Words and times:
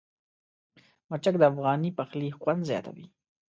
مرچک 1.09 1.33
د 1.39 1.43
افغاني 1.51 1.89
پخلي 1.97 2.29
خوند 2.39 2.61
زیاتوي. 2.69 3.05